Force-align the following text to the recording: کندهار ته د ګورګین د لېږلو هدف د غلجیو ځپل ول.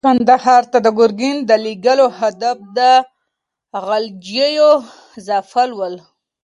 کندهار 0.07 0.63
ته 0.71 0.77
د 0.85 0.87
ګورګین 0.97 1.37
د 1.49 1.51
لېږلو 1.65 2.07
هدف 2.19 2.57
د 2.77 2.79
غلجیو 3.85 4.71
ځپل 5.27 5.69
ول. 5.79 5.95